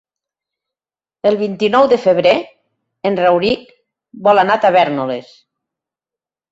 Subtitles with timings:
[1.31, 2.33] El vint-i-nou de febrer
[3.11, 3.71] en Rauric
[4.31, 5.35] vol anar a Tavèrnoles.